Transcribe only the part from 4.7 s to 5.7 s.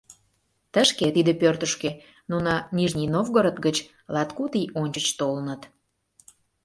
ончыч толыныт.